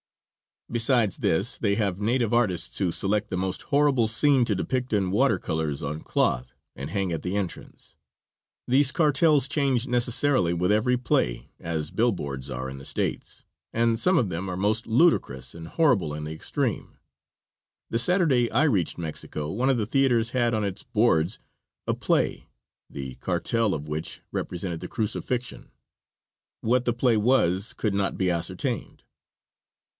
Besides 0.71 1.17
this 1.17 1.59
they 1.59 1.75
have 1.75 1.99
native 1.99 2.33
artists 2.33 2.75
who 2.79 2.91
select 2.93 3.29
the 3.29 3.37
most 3.37 3.63
horrible 3.63 4.07
scene 4.07 4.45
to 4.45 4.55
depict 4.55 4.93
in 4.93 5.11
water 5.11 5.37
colors 5.37 5.83
on 5.83 5.99
cloth 6.01 6.53
and 6.77 6.89
hang 6.89 7.11
at 7.11 7.21
the 7.21 7.35
entrance; 7.35 7.93
these 8.67 8.91
"cartels" 8.93 9.47
changed 9.47 9.87
necessarily 9.89 10.53
with 10.53 10.71
every 10.71 10.97
play, 10.97 11.51
as 11.59 11.91
billboards 11.91 12.49
are 12.49 12.67
in 12.69 12.77
the 12.79 12.85
States, 12.85 13.43
and 13.73 13.99
some 13.99 14.17
of 14.17 14.29
them 14.29 14.49
are 14.49 14.55
most 14.57 14.87
ludicrous 14.87 15.53
and 15.53 15.67
horrible 15.67 16.13
in 16.15 16.23
the 16.23 16.31
extreme. 16.33 16.97
The 17.91 17.99
Saturday 17.99 18.49
I 18.49 18.63
reached 18.63 18.97
Mexico 18.97 19.51
one 19.51 19.69
of 19.69 19.77
the 19.77 19.85
theaters 19.85 20.31
had 20.31 20.53
on 20.55 20.63
its 20.63 20.83
boards 20.83 21.37
a 21.85 21.93
play, 21.93 22.47
the 22.89 23.15
cartel 23.15 23.73
of 23.75 23.89
which 23.89 24.21
represented 24.31 24.79
the 24.79 24.87
crucifixion. 24.87 25.69
What 26.61 26.85
the 26.85 26.93
play 26.93 27.17
was 27.17 27.73
could 27.75 27.93
not 27.93 28.17
be 28.17 28.31
ascertained. 28.31 29.03